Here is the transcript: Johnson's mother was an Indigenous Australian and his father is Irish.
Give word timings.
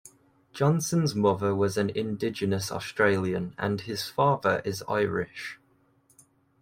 Johnson's 0.51 1.13
mother 1.13 1.53
was 1.53 1.77
an 1.77 1.91
Indigenous 1.91 2.71
Australian 2.71 3.53
and 3.59 3.81
his 3.81 4.07
father 4.07 4.59
is 4.65 4.81
Irish. 4.89 5.59